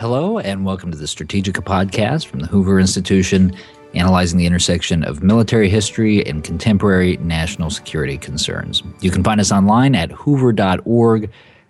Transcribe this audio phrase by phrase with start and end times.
[0.00, 3.52] Hello, and welcome to the Strategika podcast from the Hoover Institution,
[3.94, 8.80] analyzing the intersection of military history and contemporary national security concerns.
[9.00, 11.28] You can find us online at hoover.org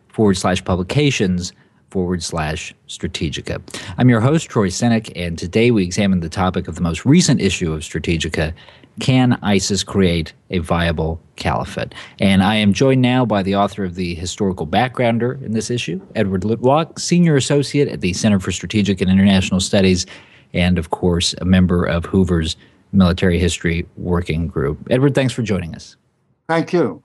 [0.09, 1.55] forward slash publications
[1.91, 3.61] forward slash Strategika.
[3.97, 7.41] I'm your host, Troy Senik, and today we examine the topic of the most recent
[7.41, 8.53] issue of Strategika
[9.01, 11.95] Can ISIS Create a Viable Caliphate?
[12.19, 16.01] And I am joined now by the author of the historical backgrounder in this issue,
[16.15, 20.07] Edward Luttwak, Senior Associate at the Center for Strategic and International Studies,
[20.53, 22.57] and of course, a member of Hoover's
[22.93, 24.79] Military History Working Group.
[24.91, 25.97] Edward, thanks for joining us.
[26.49, 27.03] Thank you.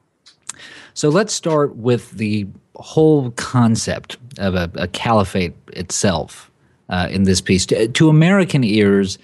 [0.94, 6.52] So let's start with the whole concept of a, a caliphate itself
[6.90, 7.66] uh, in this piece.
[7.68, 9.18] To, to, American ears,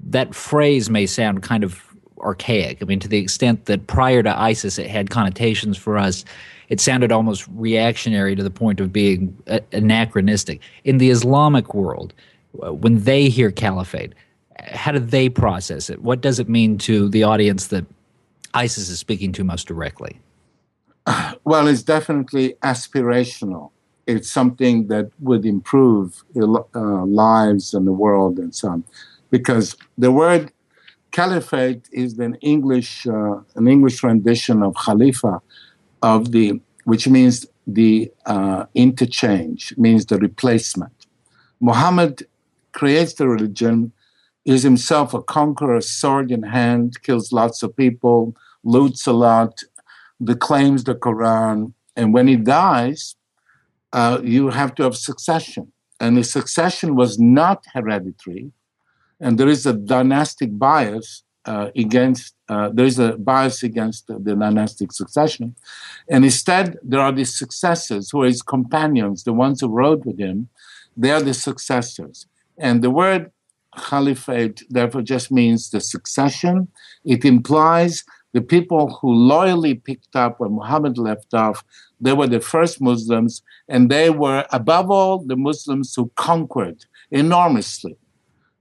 [0.00, 1.84] that phrase may sound kind of
[2.20, 2.78] archaic.
[2.82, 6.24] I mean, to the extent that prior to ISIS, it had connotations for us.
[6.68, 10.60] It sounded almost reactionary to the point of being a- anachronistic.
[10.84, 12.12] In the Islamic world,
[12.62, 14.14] uh, when they hear caliphate,
[14.66, 16.02] how do they process it?
[16.02, 17.86] What does it mean to the audience that
[18.54, 20.20] ISIS is speaking to most directly?
[21.44, 23.70] Well, it's definitely aspirational.
[24.06, 28.84] It's something that would improve uh, lives in the world and so on.
[29.30, 30.52] Because the word
[31.10, 35.40] caliphate is an English, uh, an English rendition of khalifa,
[36.02, 41.06] of the, which means the uh, interchange, means the replacement.
[41.60, 42.26] Muhammad
[42.72, 43.92] creates the religion,
[44.44, 48.34] is himself a conqueror, sword in hand, kills lots of people,
[48.64, 49.62] loots a lot,
[50.22, 53.16] declaims the Quran, and when he dies,
[53.92, 55.72] uh, you have to have succession.
[56.00, 58.52] And the succession was not hereditary,
[59.20, 62.34] and there is a dynastic bias uh, against.
[62.48, 65.56] Uh, there is a bias against the, the dynastic succession,
[66.08, 70.18] and instead there are the successors who are his companions, the ones who rode with
[70.18, 70.48] him.
[70.96, 73.32] They are the successors, and the word
[73.76, 76.68] caliphate therefore just means the succession.
[77.04, 81.64] It implies the people who loyally picked up when Muhammad left off,
[82.00, 87.96] they were the first Muslims, and they were, above all, the Muslims who conquered enormously.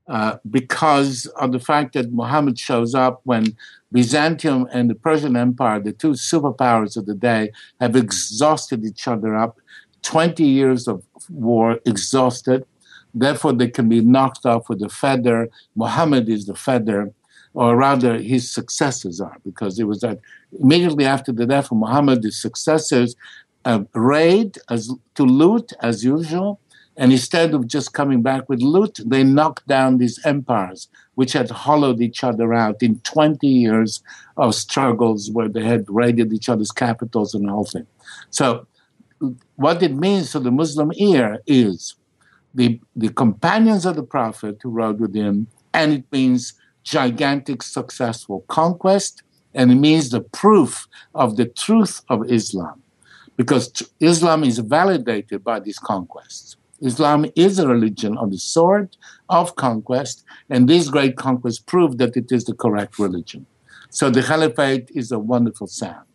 [0.07, 3.45] Uh, because of the fact that Muhammad shows up when
[3.91, 7.51] Byzantium and the Persian Empire, the two superpowers of the day,
[7.81, 9.57] have exhausted each other up.
[10.03, 12.65] 20 years of war exhausted.
[13.13, 15.49] Therefore, they can be knocked off with a feather.
[15.75, 17.13] Muhammad is the feather
[17.53, 20.19] or rather his successors are, because it was that
[20.59, 23.15] immediately after the death of Muhammad, his successors
[23.65, 26.59] uh, raid as, to loot as usual,
[26.97, 31.49] and instead of just coming back with loot, they knocked down these empires, which had
[31.51, 34.01] hollowed each other out in 20 years
[34.35, 37.87] of struggles where they had raided each other's capitals and the thing.
[38.31, 38.65] So,
[39.55, 41.95] what it means to the Muslim ear is
[42.53, 46.53] the, the companions of the Prophet who rode with him, and it means
[46.87, 49.21] gigantic successful conquest,
[49.53, 52.81] and it means the proof of the truth of Islam,
[53.35, 56.55] because Islam is validated by these conquests.
[56.81, 58.95] Islam is a religion of the sword,
[59.29, 63.45] of conquest, and these great conquests prove that it is the correct religion.
[63.89, 66.05] So the caliphate is a wonderful sound.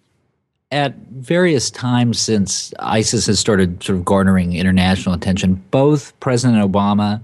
[0.71, 7.21] At various times since ISIS has started sort of garnering international attention, both President Obama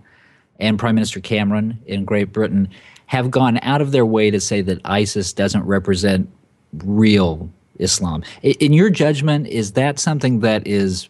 [0.58, 2.68] and Prime Minister Cameron in Great Britain
[3.08, 6.30] have gone out of their way to say that ISIS doesn't represent
[6.84, 8.22] real Islam.
[8.42, 11.08] In your judgment, is that something that is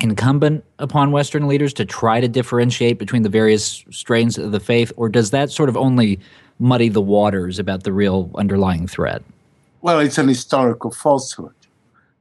[0.00, 4.92] incumbent upon Western leaders to try to differentiate between the various strains of the faith,
[4.96, 6.20] or does that sort of only
[6.58, 9.22] muddy the waters about the real underlying threat?
[9.80, 11.54] Well, it's an historical falsehood.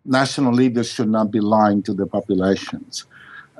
[0.06, 3.06] National leaders should not be lying to the populations.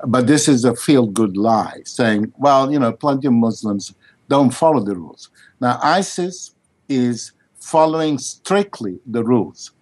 [0.06, 3.94] But this is a feel good lie, saying, well, you know, plenty of Muslims
[4.28, 5.30] don't follow the rules.
[5.60, 6.54] Now, ISIS
[6.88, 9.72] is following strictly the rules.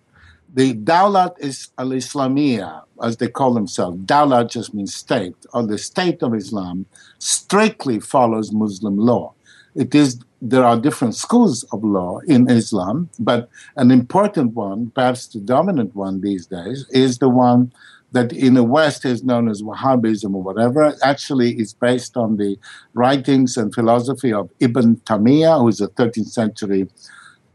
[0.55, 5.79] The Dawlat is al Islamiyah, as they call themselves, Dawlat just means state, or the
[5.79, 6.87] state of Islam,
[7.19, 9.33] strictly follows Muslim law.
[9.75, 15.29] It is there are different schools of law in Islam, but an important one, perhaps
[15.29, 17.73] the dominant one these days, is the one
[18.13, 22.59] that in the West is known as Wahhabism or whatever, actually is based on the
[22.95, 26.89] writings and philosophy of Ibn Taymiyyah, who is a 13th century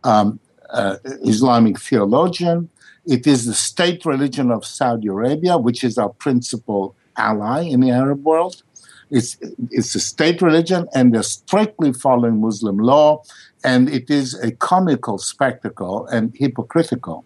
[0.03, 0.39] um,
[0.71, 2.69] uh, Islamic theologian.
[3.05, 7.91] It is the state religion of Saudi Arabia, which is our principal ally in the
[7.91, 8.63] Arab world.
[9.09, 9.37] It's,
[9.71, 13.23] it's a state religion, and they're strictly following Muslim law,
[13.63, 17.23] and it is a comical spectacle and hypocritical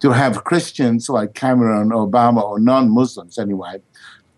[0.00, 3.80] to have Christians like Cameron, Obama, or non Muslims anyway,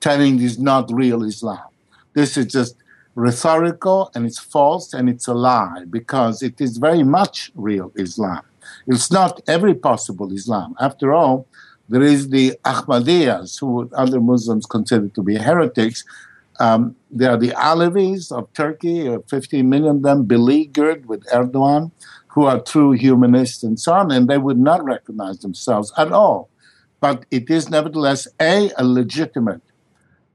[0.01, 1.67] telling this not real Islam.
[2.15, 2.77] This is just
[3.15, 8.43] rhetorical and it's false and it's a lie because it is very much real Islam.
[8.87, 10.75] It's not every possible Islam.
[10.81, 11.47] After all,
[11.89, 16.05] there is the Ahmadiyyas, who other Muslims consider to be heretics.
[16.59, 21.91] Um, they are the Alevis of Turkey, uh, 15 million of them beleaguered with Erdogan,
[22.37, 26.51] who are true humanists and so on, and they would not recognize themselves at all.
[27.01, 29.63] But it is nevertheless a, a legitimate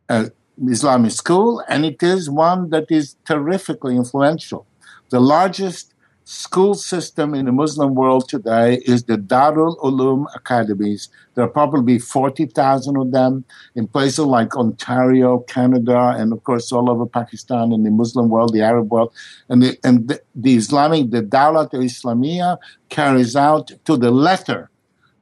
[0.09, 0.29] uh,
[0.67, 4.65] Islamic school, and it is one that is terrifically influential.
[5.11, 5.90] The largest
[6.31, 11.09] school system in the Muslim world today is the Darul Uloom academies.
[11.35, 13.43] There are probably 40,000 of them
[13.75, 18.53] in places like Ontario, Canada, and of course all over Pakistan and the Muslim world,
[18.53, 19.11] the Arab world.
[19.49, 22.57] And the, and the, the Islamic, the Dawlat al-Islamiyah
[22.87, 24.69] carries out to the letter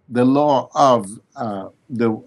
[0.10, 2.22] the law of uh, the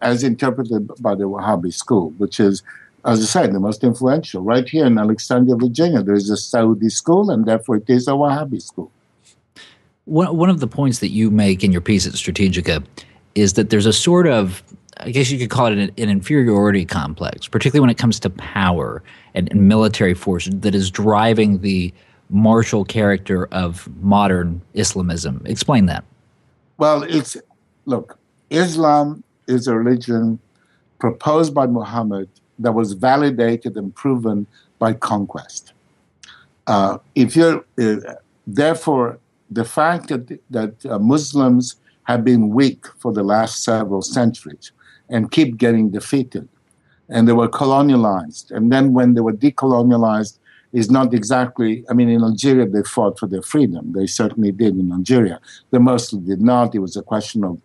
[0.00, 2.62] as interpreted by the Wahhabi school, which is
[3.06, 4.42] as I said, the most influential.
[4.42, 8.12] Right here in Alexandria, Virginia, there is a Saudi school, and therefore it is a
[8.12, 8.90] Wahhabi school.
[10.06, 12.84] One, of the points that you make in your piece at Strategika
[13.34, 14.62] is that there's a sort of,
[14.98, 18.30] I guess you could call it an, an inferiority complex, particularly when it comes to
[18.30, 19.02] power
[19.34, 21.92] and, and military force, that is driving the
[22.30, 25.42] martial character of modern Islamism.
[25.44, 26.04] Explain that.
[26.78, 27.36] Well, it's
[27.84, 28.18] look,
[28.50, 30.38] Islam is a religion
[30.98, 34.46] proposed by Muhammad that was validated and proven
[34.78, 35.72] by conquest.
[36.66, 37.96] Uh, if you're, uh,
[38.46, 39.18] therefore,
[39.50, 44.72] the fact that, that uh, Muslims have been weak for the last several centuries
[45.08, 46.48] and keep getting defeated,
[47.08, 50.38] and they were colonialized, and then when they were decolonialized,
[50.72, 51.84] is not exactly.
[51.88, 53.92] I mean, in Algeria they fought for their freedom.
[53.92, 55.40] They certainly did in Algeria.
[55.70, 56.74] They mostly did not.
[56.74, 57.58] It was a question of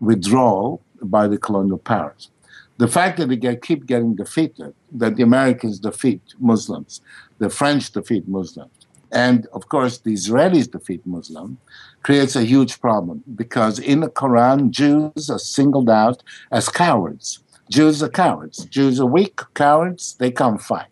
[0.00, 2.30] withdrawal by the colonial powers
[2.78, 7.00] the fact that they get, keep getting defeated, that the Americans defeat Muslims,
[7.38, 8.72] the French defeat Muslims,
[9.12, 11.58] and of course the Israelis defeat Muslims,
[12.02, 17.40] creates a huge problem because in the Quran, Jews are singled out as cowards.
[17.70, 18.64] Jews are cowards.
[18.66, 20.88] Jews are weak, cowards, they can't fight.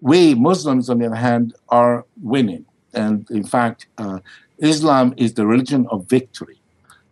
[0.00, 2.64] We Muslims, on the other hand, are winning.
[2.94, 4.20] And in fact, uh,
[4.58, 6.61] Islam is the religion of victory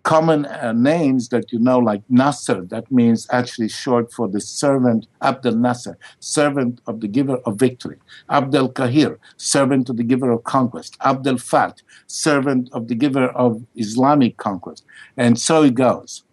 [0.02, 5.06] common uh, names that you know, like Nasser, that means actually short for the servant,
[5.20, 7.98] Abdel Nasser, servant of the giver of victory.
[8.28, 10.96] Abdel Kahir, servant of the giver of conquest.
[11.02, 14.84] Abdel Fat, servant of the giver of Islamic conquest.
[15.16, 16.24] And so it goes.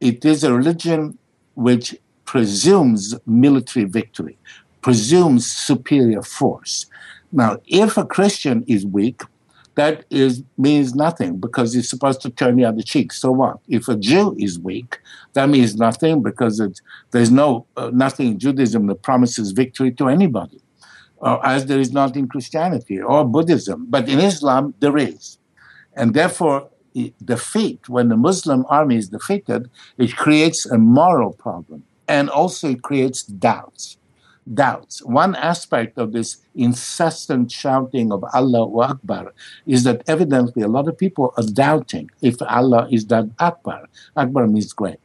[0.00, 1.18] It is a religion
[1.54, 4.38] which presumes military victory,
[4.80, 6.86] presumes superior force.
[7.32, 9.22] Now, if a Christian is weak,
[9.78, 13.12] that is means nothing because he's supposed to turn the other cheek.
[13.12, 13.58] So what?
[13.68, 14.98] If a Jew is weak,
[15.34, 16.60] that means nothing because
[17.12, 20.60] there's no uh, nothing in Judaism that promises victory to anybody,
[21.22, 23.86] uh, as there is not in Christianity or Buddhism.
[23.88, 25.38] But in Islam, there is,
[25.94, 26.68] and therefore.
[27.24, 32.82] Defeat, when the Muslim army is defeated, it creates a moral problem and also it
[32.82, 33.97] creates doubts
[34.54, 35.02] doubts.
[35.04, 39.32] One aspect of this incessant shouting of Allahu Akbar
[39.66, 43.88] is that evidently a lot of people are doubting if Allah is that Akbar.
[44.16, 44.98] Akbar means great.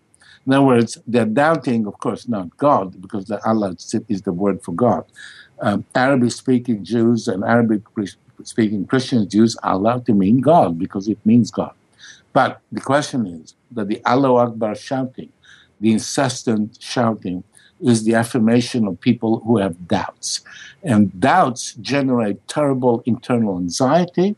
[0.46, 3.76] In other words, they're doubting, of course, not God, because the Allah
[4.10, 5.06] is the word for God.
[5.60, 7.82] Um, Arabic speaking Jews and Arabic
[8.44, 11.74] speaking Christians use Allah to mean God because it means God.
[12.34, 15.32] But the question is that the Allahu Akbar shouting,
[15.80, 17.44] the incessant shouting,
[17.82, 20.42] is the affirmation of people who have doubts.
[20.84, 24.36] And doubts generate terrible internal anxiety,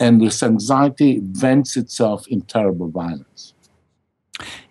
[0.00, 3.54] and this anxiety vents itself in terrible violence.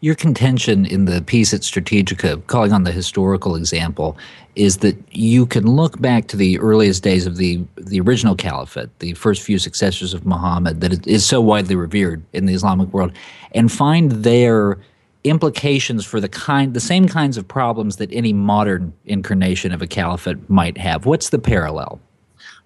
[0.02, 4.18] Your contention in the piece at Strategika, calling on the historical example,
[4.56, 8.90] is that you can look back to the earliest days of the, the original caliphate,
[9.00, 13.14] the first few successors of Muhammad, that is so widely revered in the Islamic world,
[13.54, 14.78] and find there
[15.24, 19.88] implications for the kind the same kinds of problems that any modern incarnation of a
[19.88, 21.06] caliphate might have.
[21.06, 22.00] What's the parallel?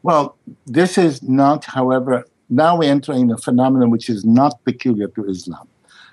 [0.03, 5.25] Well this is not however now we're entering a phenomenon which is not peculiar to
[5.25, 5.67] islam.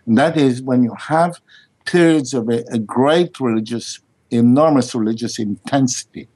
[0.07, 1.41] And that is when you have
[1.87, 6.29] periods of a, a great religious enormous religious intensity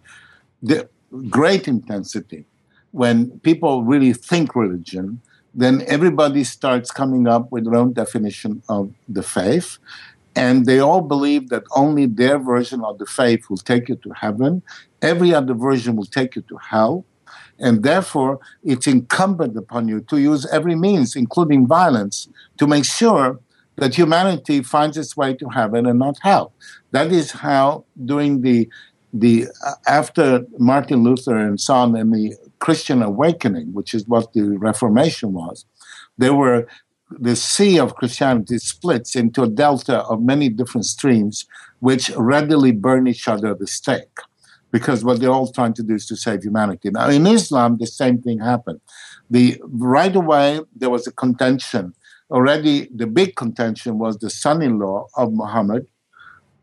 [0.62, 0.88] the
[1.28, 2.44] great intensity
[2.92, 5.20] when people really think religion
[5.58, 9.78] then everybody starts coming up with their own definition of the faith.
[10.36, 14.10] And they all believe that only their version of the faith will take you to
[14.10, 14.62] heaven.
[15.02, 17.04] Every other version will take you to hell.
[17.58, 23.40] And therefore, it's incumbent upon you to use every means, including violence, to make sure
[23.78, 26.52] that humanity finds its way to heaven and not hell.
[26.92, 28.68] That is how, during the
[29.12, 34.32] the uh, after Martin Luther and so on, and the Christian awakening, which is what
[34.32, 35.64] the Reformation was,
[36.16, 36.66] there were
[37.10, 41.46] the sea of Christianity splits into a delta of many different streams,
[41.80, 44.18] which readily burn each other at the stake,
[44.70, 46.90] because what they're all trying to do is to save humanity.
[46.90, 48.80] Now, in Islam, the same thing happened.
[49.30, 51.94] The right away there was a contention.
[52.30, 55.86] Already, the big contention was the son-in-law of Muhammad,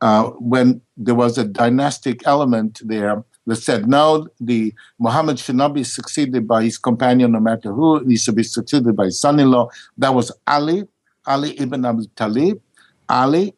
[0.01, 5.73] uh, when there was a dynastic element there that said, no, the Muhammad should not
[5.73, 8.03] be succeeded by his companion, no matter who.
[8.05, 9.69] He should be succeeded by his son-in-law.
[9.97, 10.85] That was Ali,
[11.27, 12.59] Ali ibn Abi Talib,
[13.07, 13.53] Ali.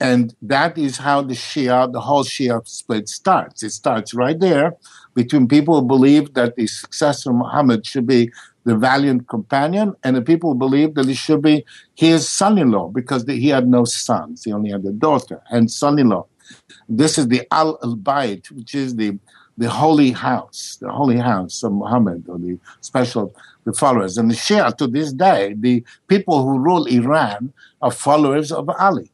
[0.00, 3.62] And that is how the Shia, the whole Shia split starts.
[3.62, 4.74] It starts right there
[5.14, 8.30] between people who believe that the successor Muhammad should be
[8.64, 13.24] the valiant companion, and the people who believe that he should be his son-in-law because
[13.24, 16.26] he had no sons; he only had a daughter and son-in-law.
[16.88, 19.18] This is the Al Bayt, which is the
[19.58, 24.16] the holy house, the holy house of Muhammad, or the special the followers.
[24.16, 29.10] And the Shia to this day, the people who rule Iran are followers of Ali.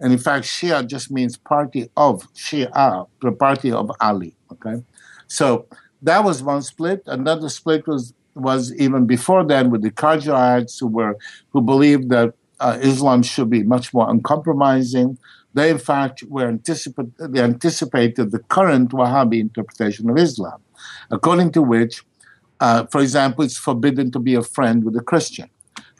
[0.00, 4.34] And in fact, Shia just means party of Shia, the party of Ali.
[4.52, 4.82] Okay,
[5.26, 5.66] so
[6.02, 7.02] that was one split.
[7.06, 11.16] Another split was was even before then with the Qadirites who were
[11.50, 15.18] who believed that uh, Islam should be much more uncompromising.
[15.58, 20.60] They, in fact, were anticipate, they anticipated the current Wahhabi interpretation of Islam,
[21.10, 21.94] according to which,
[22.60, 25.48] uh, for example, it's forbidden to be a friend with a Christian.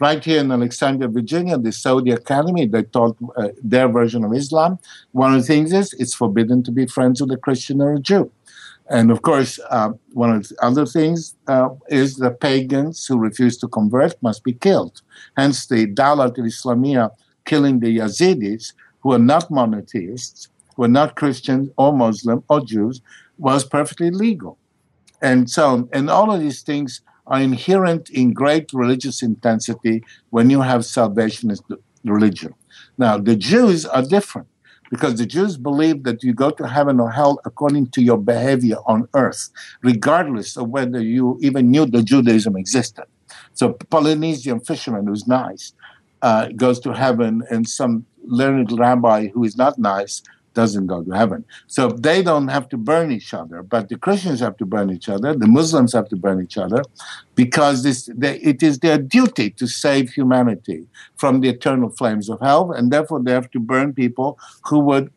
[0.07, 4.79] Right here in Alexandria, Virginia, the Saudi Academy, they taught uh, their version of Islam.
[5.11, 8.01] One of the things is it's forbidden to be friends with a Christian or a
[8.11, 8.31] Jew.
[8.89, 13.57] And of course, uh, one of the other things uh, is the pagans who refuse
[13.59, 15.03] to convert must be killed.
[15.37, 17.11] Hence, the Dawlat al-Islamiyah
[17.45, 18.65] killing the Yazidis,
[19.01, 23.01] who are not monotheists, who are not Christians or Muslim or Jews,
[23.39, 24.59] was perfectly legal.
[25.23, 30.63] And so, and all of these things are inherent in great religious intensity when you
[30.63, 31.63] have salvationist
[32.05, 32.55] religion.
[32.97, 34.49] Now, the Jews are different
[34.91, 38.77] because the Jews believe that you go to heaven or hell according to your behavior
[38.87, 39.51] on earth,
[39.83, 43.05] regardless of whether you even knew that Judaism existed.
[43.53, 45.73] So, Polynesian fisherman who's nice
[46.23, 50.23] uh, goes to heaven, and some learned rabbi who is not nice
[50.55, 51.45] doesn't go to heaven.
[51.69, 55.09] So they don't have to burn each other, but the Christians have to burn each
[55.09, 56.83] other, the Muslims have to burn each other,
[57.37, 62.41] because this, they, it is their duty to save humanity from the eternal flames of
[62.41, 65.13] hell, and therefore they have to burn people who would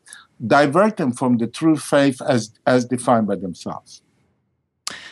[0.45, 4.01] divert them from the true faith as, as defined by themselves.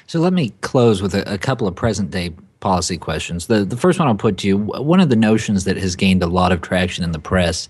[0.06, 3.48] So let me close with a, a couple of present day policy questions.
[3.48, 6.24] The, the first one I'll put to you one of the notions that has gained
[6.24, 7.70] a lot of traction in the press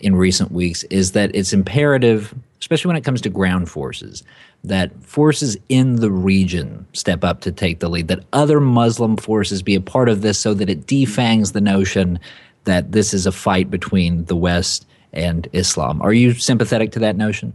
[0.00, 4.22] in recent weeks is that it's imperative, especially when it comes to ground forces,
[4.64, 9.62] that forces in the region step up to take the lead, that other Muslim forces
[9.62, 12.18] be a part of this so that it defangs the notion
[12.64, 16.02] that this is a fight between the West and Islam.
[16.02, 17.52] Are you sympathetic to that notion?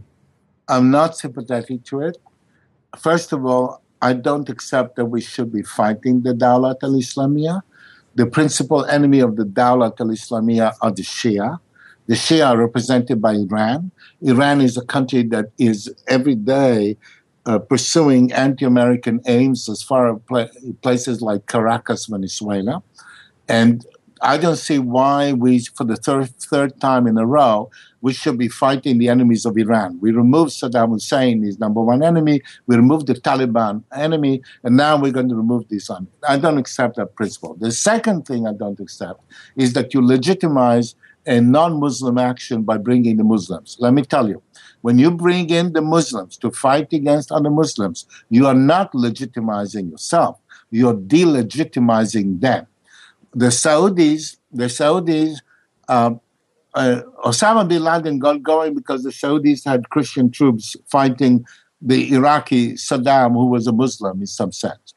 [0.68, 2.18] I'm not sympathetic to it.
[2.98, 7.62] First of all, I don't accept that we should be fighting the Dawlat al Islamiyah.
[8.14, 11.58] The principal enemy of the Dawlat al Islamiyah are the Shia
[12.06, 13.90] the Shia are represented by Iran.
[14.20, 16.96] Iran is a country that is every day
[17.46, 20.48] uh, pursuing anti-American aims as far as pla-
[20.82, 22.82] places like Caracas, Venezuela,
[23.48, 23.86] and
[24.24, 27.70] I don't see why we, for the third third time in a row,
[28.02, 29.98] we should be fighting the enemies of Iran.
[30.00, 32.40] We removed Saddam Hussein, his number one enemy.
[32.68, 36.06] We removed the Taliban enemy, and now we're going to remove this one.
[36.28, 37.56] I don't accept that principle.
[37.58, 39.20] The second thing I don't accept
[39.56, 40.94] is that you legitimize
[41.26, 43.76] a non Muslim action by bringing the Muslims.
[43.80, 44.40] Let me tell you,
[44.82, 49.90] when you bring in the Muslims to fight against other Muslims, you are not legitimizing
[49.90, 50.38] yourself,
[50.70, 52.68] you're delegitimizing them.
[53.34, 55.38] The Saudis, the Saudis,
[55.88, 56.14] uh,
[56.74, 61.44] uh, Osama bin Laden got going because the Saudis had Christian troops fighting
[61.80, 64.94] the Iraqi Saddam, who was a Muslim in some sense.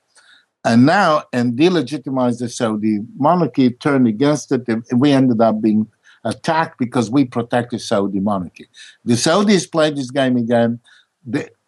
[0.64, 5.88] And now, and delegitimized the Saudi monarchy, turned against it, and we ended up being
[6.24, 8.68] attacked because we protected Saudi monarchy.
[9.04, 10.80] The Saudis played this game again.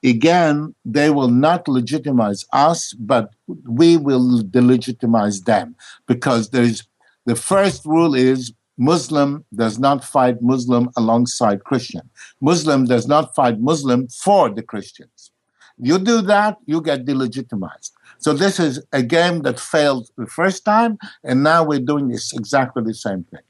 [0.03, 3.33] Again, they will not legitimize us, but
[3.67, 5.75] we will delegitimize them
[6.07, 6.87] because there's
[7.25, 12.09] the first rule is Muslim does not fight Muslim alongside Christian.
[12.41, 15.31] Muslim does not fight Muslim for the Christians.
[15.79, 17.91] You do that, you get delegitimized.
[18.19, 22.33] So this is a game that failed the first time, and now we're doing this
[22.33, 23.41] exactly the same thing.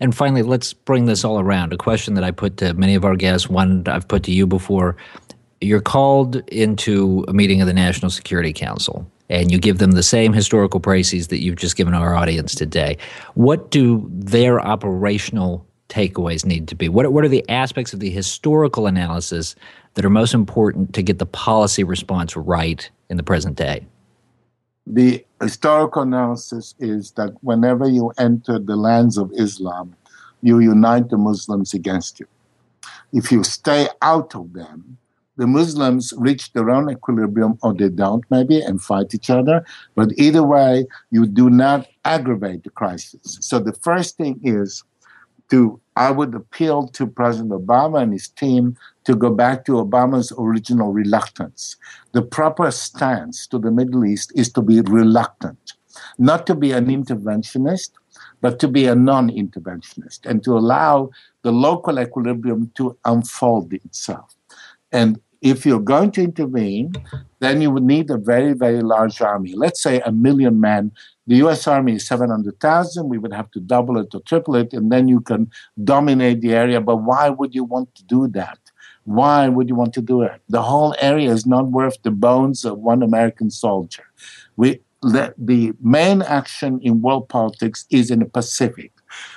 [0.00, 1.72] And finally, let's bring this all around.
[1.72, 4.46] A question that I put to many of our guests, one I've put to you
[4.46, 4.96] before.
[5.60, 10.02] You're called into a meeting of the National Security Council and you give them the
[10.02, 12.96] same historical précis that you've just given our audience today.
[13.34, 16.88] What do their operational takeaways need to be?
[16.88, 19.54] What, what are the aspects of the historical analysis
[19.94, 23.86] that are most important to get the policy response right in the present day?
[24.86, 29.96] The historical analysis is that whenever you enter the lands of Islam,
[30.42, 32.26] you unite the Muslims against you.
[33.12, 34.98] If you stay out of them,
[35.36, 39.64] the Muslims reach their own equilibrium or they don't, maybe, and fight each other.
[39.94, 43.38] But either way, you do not aggravate the crisis.
[43.40, 44.82] So the first thing is
[45.50, 50.32] to, I would appeal to President Obama and his team to go back to Obama's
[50.38, 51.76] original reluctance.
[52.12, 55.74] The proper stance to the Middle East is to be reluctant,
[56.18, 57.90] not to be an interventionist,
[58.40, 61.10] but to be a non interventionist and to allow
[61.42, 64.34] the local equilibrium to unfold itself.
[64.92, 66.94] And if you're going to intervene,
[67.40, 69.54] then you would need a very, very large army.
[69.54, 70.92] Let's say a million men.
[71.26, 73.08] The US Army is 700,000.
[73.08, 75.50] We would have to double it or triple it, and then you can
[75.82, 76.80] dominate the area.
[76.80, 78.58] But why would you want to do that?
[79.04, 80.40] Why would you want to do it?
[80.48, 84.04] The whole area is not worth the bones of one American soldier.
[84.56, 88.92] We, the, the main action in world politics is in the Pacific.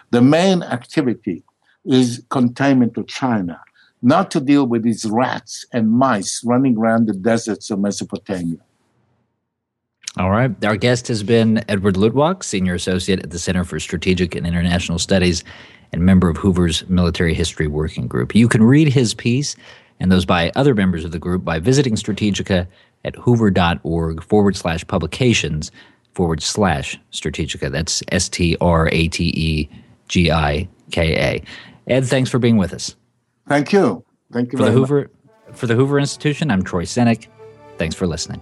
[0.10, 1.44] The main activity
[1.86, 3.62] is containment to China
[4.02, 8.58] not to deal with these rats and mice running around the deserts of Mesopotamia.
[10.18, 10.52] All right.
[10.66, 15.00] Our guest has been Edward Luttwak, Senior Associate at the Center for Strategic and International
[15.00, 15.44] Studies
[15.92, 18.36] and member of Hoover's Military History Working Group.
[18.36, 19.56] You can read his piece
[20.00, 22.68] and those by other members of the group by visiting Strategika
[23.06, 25.72] at hoover.org forward slash publications
[26.14, 27.72] forward slash Strategika.
[27.72, 29.70] That's S T R A T E
[30.08, 31.44] G I K A.
[31.92, 32.96] Ed, thanks for being with us.
[33.50, 34.06] Thank you.
[34.32, 35.10] Thank you for the Hoover
[35.48, 35.58] much.
[35.58, 36.52] for the Hoover Institution.
[36.52, 37.28] I'm Troy Senik.
[37.80, 38.42] Thanks for listening.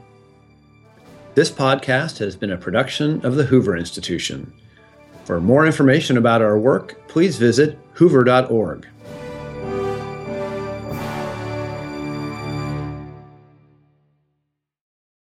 [1.34, 4.53] This podcast has been a production of the Hoover Institution.
[5.23, 8.88] For more information about our work, please visit hoover.org.